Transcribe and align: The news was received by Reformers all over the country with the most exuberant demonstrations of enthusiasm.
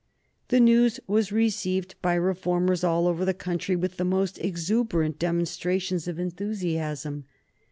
The 0.47 0.59
news 0.59 0.99
was 1.05 1.31
received 1.31 1.93
by 2.01 2.15
Reformers 2.15 2.83
all 2.83 3.05
over 3.05 3.23
the 3.23 3.35
country 3.35 3.75
with 3.75 3.97
the 3.97 4.03
most 4.03 4.39
exuberant 4.39 5.19
demonstrations 5.19 6.07
of 6.07 6.17
enthusiasm. 6.17 7.25